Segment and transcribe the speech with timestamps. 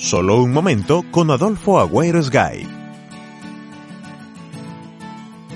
[0.00, 2.66] Solo un momento con Adolfo Agüero Sky.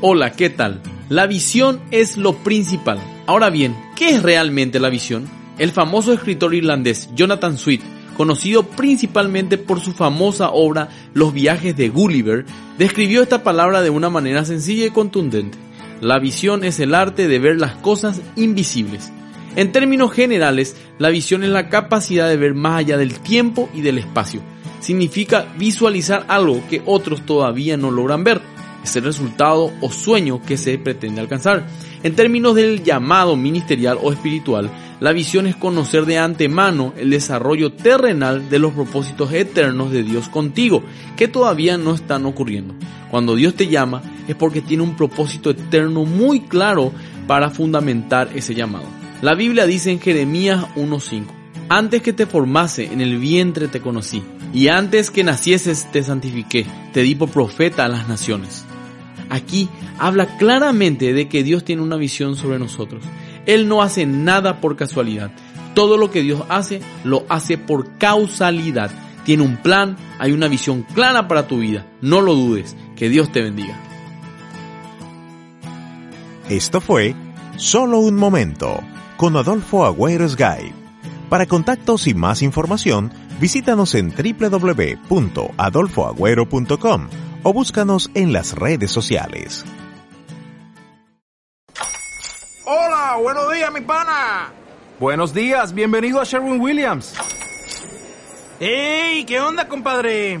[0.00, 0.80] Hola, ¿qué tal?
[1.10, 2.98] La visión es lo principal.
[3.26, 5.28] Ahora bien, ¿qué es realmente la visión?
[5.58, 7.84] El famoso escritor irlandés Jonathan Swift,
[8.16, 12.46] conocido principalmente por su famosa obra Los viajes de Gulliver,
[12.78, 15.58] describió esta palabra de una manera sencilla y contundente.
[16.00, 19.12] La visión es el arte de ver las cosas invisibles.
[19.56, 23.80] En términos generales, la visión es la capacidad de ver más allá del tiempo y
[23.80, 24.40] del espacio.
[24.80, 28.40] Significa visualizar algo que otros todavía no logran ver.
[28.84, 31.66] Es el resultado o sueño que se pretende alcanzar.
[32.02, 37.72] En términos del llamado ministerial o espiritual, la visión es conocer de antemano el desarrollo
[37.72, 40.82] terrenal de los propósitos eternos de Dios contigo,
[41.16, 42.74] que todavía no están ocurriendo.
[43.10, 46.92] Cuando Dios te llama es porque tiene un propósito eterno muy claro
[47.26, 48.99] para fundamentar ese llamado.
[49.22, 51.26] La Biblia dice en Jeremías 1.5,
[51.68, 54.22] antes que te formase en el vientre te conocí,
[54.54, 58.64] y antes que nacieses te santifiqué, te di por profeta a las naciones.
[59.28, 59.68] Aquí
[59.98, 63.04] habla claramente de que Dios tiene una visión sobre nosotros.
[63.44, 65.30] Él no hace nada por casualidad.
[65.74, 68.90] Todo lo que Dios hace, lo hace por causalidad.
[69.24, 71.86] Tiene un plan, hay una visión clara para tu vida.
[72.00, 72.74] No lo dudes.
[72.96, 73.78] Que Dios te bendiga.
[76.48, 77.14] Esto fue
[77.60, 78.80] Solo un momento
[79.20, 80.72] con Adolfo Agüero Sky.
[81.28, 87.08] Para contactos y más información, visítanos en www.adolfoagüero.com
[87.42, 89.66] o búscanos en las redes sociales.
[92.64, 94.54] Hola, buenos días, mi pana.
[94.98, 97.12] Buenos días, bienvenido a Sherwin Williams.
[98.58, 99.26] ¡Ey!
[99.26, 100.40] ¿Qué onda, compadre?